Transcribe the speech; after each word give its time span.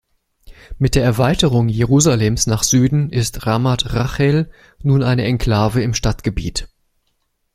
Mit 0.79 0.95
der 0.95 1.03
Erweiterung 1.03 1.69
Jerusalems 1.69 2.47
nach 2.47 2.63
Süden 2.63 3.11
ist 3.11 3.45
Ramat 3.45 3.93
Rachel 3.93 4.49
nun 4.81 5.03
eine 5.03 5.25
Enklave 5.25 5.83
im 5.83 5.93
Stadtgebiet. 5.93 6.67